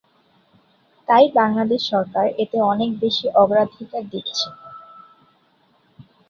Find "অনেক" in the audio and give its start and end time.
2.71-2.89